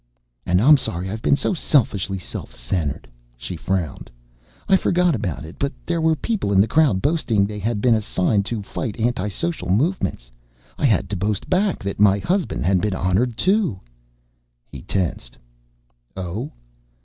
[0.47, 3.07] "And I'm sorry I've been so selfishly self centered."
[3.37, 4.09] She frowned.
[4.67, 7.93] "I forgot about it, but there were people in the crowd boasting they had been
[7.93, 10.31] assigned to fight anti social movements.
[10.75, 13.79] I had to boast back that my husband had been honored too."
[14.71, 15.37] He tensed.
[16.17, 16.51] "Oh?